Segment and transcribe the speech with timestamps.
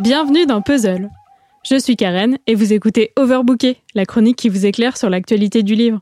[0.00, 1.10] Bienvenue dans Puzzle.
[1.64, 5.74] Je suis Karen et vous écoutez Overbooké, la chronique qui vous éclaire sur l'actualité du
[5.74, 6.00] livre.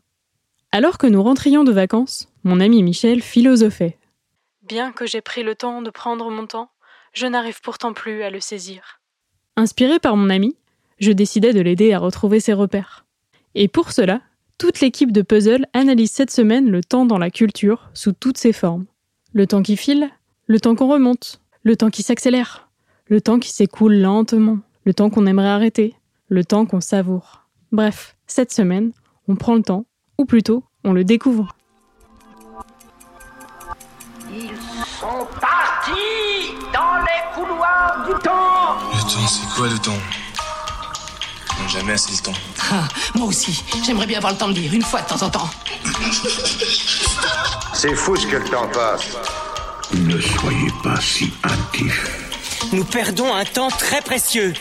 [0.71, 3.97] Alors que nous rentrions de vacances, mon ami Michel philosophait.
[4.69, 6.69] Bien que j'ai pris le temps de prendre mon temps,
[7.15, 9.01] je n'arrive pourtant plus à le saisir.
[9.57, 10.57] Inspiré par mon ami,
[10.99, 13.07] je décidai de l'aider à retrouver ses repères.
[13.55, 14.21] Et pour cela,
[14.59, 18.53] toute l'équipe de Puzzle analyse cette semaine le temps dans la culture sous toutes ses
[18.53, 18.85] formes.
[19.33, 20.11] Le temps qui file,
[20.49, 22.66] le temps qu'on remonte, le temps qui s'accélère,
[23.09, 25.95] le temps qui s'écoule lentement, le temps qu'on aimerait arrêter,
[26.29, 27.47] le temps qu'on savoure.
[27.71, 28.93] Bref, cette semaine,
[29.29, 29.87] on prend le temps,
[30.19, 31.55] ou plutôt, on le découvre.
[34.33, 34.49] Ils
[35.01, 39.93] sont partis dans les couloirs du temps Le temps, c'est quoi le temps?
[41.61, 42.39] Non, jamais assez le temps.
[42.73, 45.31] Ah, moi aussi, j'aimerais bien avoir le temps de lire une fois de temps en
[45.31, 45.49] temps.
[47.73, 49.17] C'est fou ce que le temps passe.
[49.95, 52.26] Ne soyez pas si hâtifs.
[52.73, 54.53] Nous perdons un temps très précieux.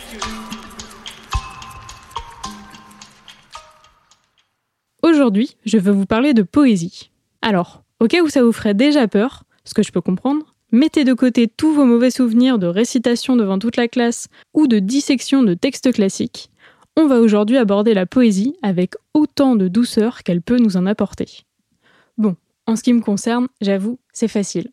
[5.02, 7.10] Aujourd'hui, je veux vous parler de poésie.
[7.42, 11.04] Alors, au cas où ça vous ferait déjà peur, ce que je peux comprendre, mettez
[11.04, 15.42] de côté tous vos mauvais souvenirs de récitation devant toute la classe ou de dissection
[15.42, 16.52] de textes classiques.
[16.96, 21.42] On va aujourd'hui aborder la poésie avec autant de douceur qu'elle peut nous en apporter.
[22.20, 22.36] Bon,
[22.68, 24.70] en ce qui me concerne, j'avoue, c'est facile.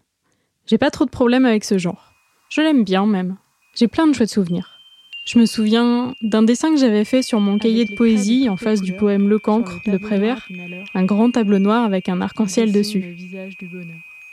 [0.67, 2.12] J'ai pas trop de problèmes avec ce genre.
[2.55, 3.37] Je l'aime bien même.
[3.75, 4.79] J'ai plein de chouettes souvenirs.
[5.25, 8.83] Je me souviens d'un dessin que j'avais fait sur mon cahier de poésie en face
[8.83, 10.47] du poème Le Cancre de Prévert,
[10.95, 13.17] un grand tableau noir avec un arc-en-ciel dessus.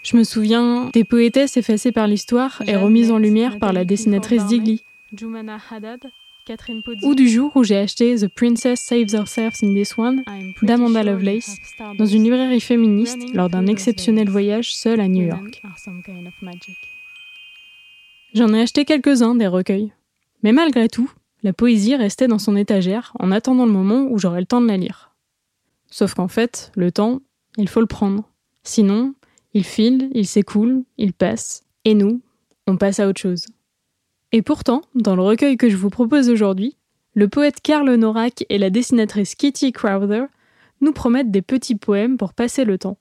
[0.03, 4.45] Je me souviens des poétesses effacées par l'histoire et remises en lumière par la dessinatrice
[4.47, 4.83] Digli.
[7.03, 10.25] Ou du jour où j'ai acheté The Princess Saves Herself in This One
[10.61, 11.55] d'Amanda Lovelace
[11.97, 15.61] dans une librairie féministe lors d'un exceptionnel voyage seul à New York.
[18.33, 19.91] J'en ai acheté quelques-uns des recueils.
[20.43, 24.41] Mais malgré tout, la poésie restait dans son étagère en attendant le moment où j'aurais
[24.41, 25.15] le temps de la lire.
[25.87, 27.21] Sauf qu'en fait, le temps,
[27.57, 28.29] il faut le prendre.
[28.63, 29.15] Sinon,
[29.53, 32.21] il file, il s'écoule, il passe, et nous,
[32.67, 33.47] on passe à autre chose.
[34.31, 36.75] Et pourtant, dans le recueil que je vous propose aujourd'hui,
[37.15, 40.25] le poète Karl Norak et la dessinatrice Kitty Crowther
[40.81, 42.97] nous promettent des petits poèmes pour passer le temps.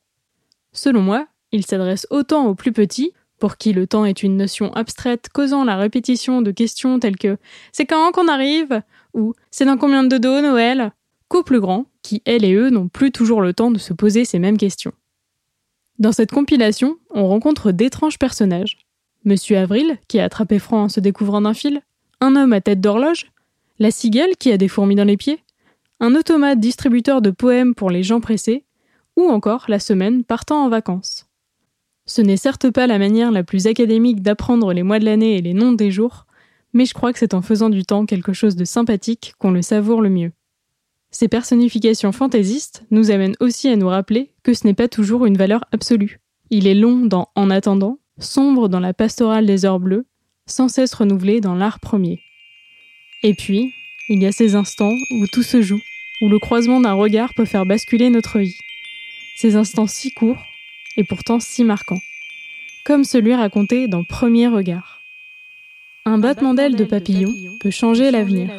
[0.73, 4.73] Selon moi, ils s'adressent autant aux plus petits pour qui le temps est une notion
[4.75, 7.37] abstraite causant la répétition de questions telles que
[7.73, 8.83] C'est quand qu'on arrive?
[9.15, 10.93] ou C'est dans combien de dos Noël?
[11.29, 14.25] qu'aux plus grands, qui, elles et eux, n'ont plus toujours le temps de se poser
[14.25, 14.93] ces mêmes questions.
[15.99, 18.79] Dans cette compilation, on rencontre d'étranges personnages.
[19.25, 21.83] Monsieur Avril, qui a attrapé froid en se découvrant d'un fil,
[22.21, 23.31] un homme à tête d'horloge,
[23.79, 25.43] la cigale qui a des fourmis dans les pieds,
[26.01, 28.65] un automate distributeur de poèmes pour les gens pressés,
[29.17, 31.18] ou encore la semaine partant en vacances.
[32.09, 35.43] Ce n'est certes pas la manière la plus académique d'apprendre les mois de l'année et
[35.43, 36.25] les noms des jours,
[36.73, 39.61] mais je crois que c'est en faisant du temps quelque chose de sympathique qu'on le
[39.61, 40.33] savoure le mieux.
[41.11, 45.37] Ces personnifications fantaisistes nous amènent aussi à nous rappeler que ce n'est pas toujours une
[45.37, 46.19] valeur absolue.
[46.49, 50.07] Il est long dans En attendant, sombre dans la pastorale des heures bleues,
[50.47, 52.21] sans cesse renouvelé dans l'art premier.
[53.23, 53.71] Et puis,
[54.09, 55.81] il y a ces instants où tout se joue,
[56.23, 58.57] où le croisement d'un regard peut faire basculer notre vie.
[59.37, 60.43] Ces instants si courts
[60.99, 62.01] et pourtant si marquant,
[62.85, 65.01] comme celui raconté dans Premier regard.
[66.05, 68.51] Un battement d'aile de papillon peut changer l'avenir.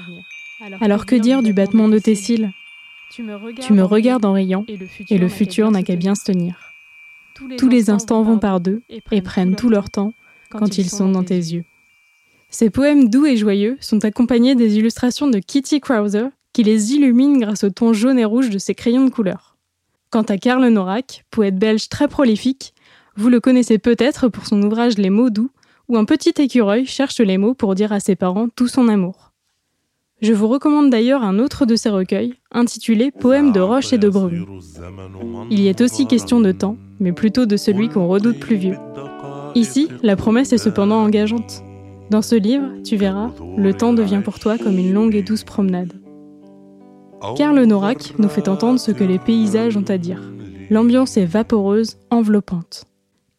[0.82, 2.52] Alors que dire du battement de tes cils
[3.12, 4.66] Tu me regardes en riant
[5.10, 6.56] et le futur n'a qu'à bien se tenir.
[7.58, 10.14] Tous les instants vont par deux et prennent tout leur temps
[10.50, 11.66] quand ils sont dans tes yeux.
[12.50, 17.38] Ces poèmes doux et joyeux sont accompagnés des illustrations de Kitty Krauser qui les illuminent
[17.38, 19.49] grâce au ton jaune et rouge de ses crayons de couleur.
[20.12, 22.74] Quant à Karl Norak, poète belge très prolifique,
[23.16, 25.52] vous le connaissez peut-être pour son ouvrage Les mots doux,
[25.88, 29.34] où un petit écureuil cherche les mots pour dire à ses parents tout son amour.
[30.22, 34.10] Je vous recommande d'ailleurs un autre de ses recueils, intitulé Poèmes de roche et de
[34.10, 34.48] brume.
[35.52, 38.78] Il y est aussi question de temps, mais plutôt de celui qu'on redoute plus vieux.
[39.54, 41.64] Ici, la promesse est cependant engageante.
[42.10, 45.44] Dans ce livre, tu verras, le temps devient pour toi comme une longue et douce
[45.44, 45.94] promenade.
[47.36, 50.22] Karl Norak nous fait entendre ce que les paysages ont à dire.
[50.70, 52.86] L'ambiance est vaporeuse, enveloppante.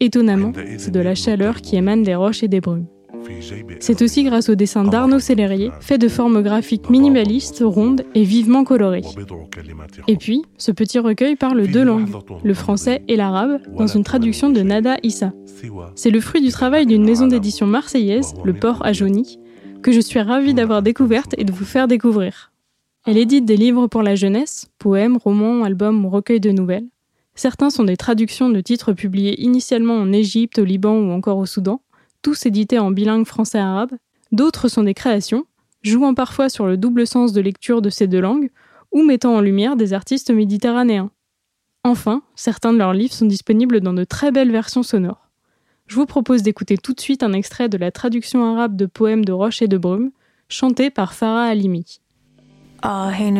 [0.00, 2.86] Étonnamment, c'est de la chaleur qui émane des roches et des brumes.
[3.80, 8.64] C'est aussi grâce au dessin d'Arnaud Célérier, fait de formes graphiques minimalistes, rondes et vivement
[8.64, 9.02] colorées.
[10.08, 12.08] Et puis, ce petit recueil parle deux langues,
[12.42, 15.32] le français et l'arabe, dans une traduction de Nada Issa.
[15.94, 19.38] C'est le fruit du travail d'une maison d'édition marseillaise, le Port à Jauny,
[19.82, 22.49] que je suis ravie d'avoir découverte et de vous faire découvrir.
[23.10, 26.86] Elle édite des livres pour la jeunesse, poèmes, romans, albums ou recueils de nouvelles.
[27.34, 31.44] Certains sont des traductions de titres publiés initialement en Égypte, au Liban ou encore au
[31.44, 31.82] Soudan,
[32.22, 33.90] tous édités en bilingue français-arabe.
[34.30, 35.44] D'autres sont des créations,
[35.82, 38.52] jouant parfois sur le double sens de lecture de ces deux langues,
[38.92, 41.10] ou mettant en lumière des artistes méditerranéens.
[41.82, 45.28] Enfin, certains de leurs livres sont disponibles dans de très belles versions sonores.
[45.88, 49.24] Je vous propose d'écouter tout de suite un extrait de la traduction arabe de poèmes
[49.24, 50.12] de Roche et de Brume,
[50.48, 51.46] chanté par Farah
[52.83, 53.35] Halimi.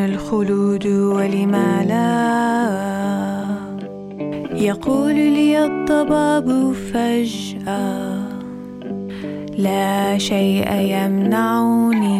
[9.58, 12.16] لا شيء يمنعني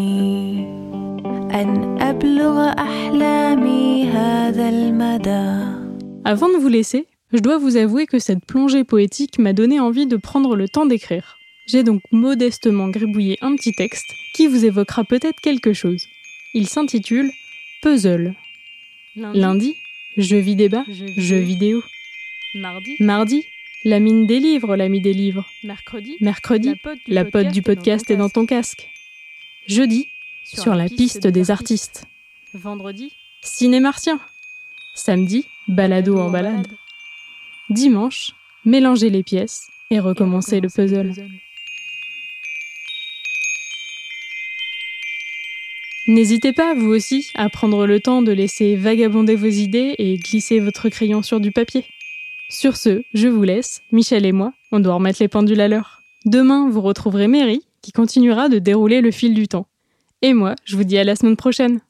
[1.54, 5.66] أن أبلغ أحلامي هذا المدى
[6.24, 10.08] Avant de vous laisser, je dois vous avouer que cette plongée poétique m'a donné envie
[10.08, 11.36] de prendre le temps d'écrire.
[11.68, 16.02] J'ai donc modestement gribouillé un petit texte qui vous évoquera peut-être quelque chose.
[16.55, 17.31] Il s'intitule
[17.83, 18.35] Puzzle.
[19.17, 19.77] Lundi, Lundi
[20.17, 20.83] jeu vidéo,
[21.17, 21.83] jeu vidéo.
[22.55, 23.45] Mardi, Mardi
[23.85, 25.47] la mine des livres, l'ami des livres.
[25.63, 26.75] Mercredi, Mercredi
[27.07, 28.89] la pote du, podcast est dans ton casque.
[29.67, 30.09] Jeudi,
[30.45, 32.07] sur, la, piste, des, artistes.
[32.53, 33.13] Vendredi,
[33.43, 34.21] ciné martien.
[34.95, 36.67] Samedi, balado, en balade.
[37.71, 38.33] Dimanche,
[38.65, 41.15] mélanger les pièces et recommencer, le puzzle.
[46.11, 50.59] N'hésitez pas, vous aussi, à prendre le temps de laisser vagabonder vos idées et glisser
[50.59, 51.85] votre crayon sur du papier.
[52.49, 56.01] Sur ce, je vous laisse, Michel et moi, on doit remettre les pendules à l'heure.
[56.25, 59.69] Demain, vous retrouverez Mary, qui continuera de dérouler le fil du temps.
[60.21, 61.81] Et moi, je vous dis à la semaine prochaine.